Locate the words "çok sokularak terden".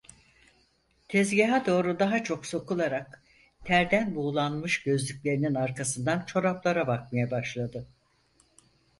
2.23-4.15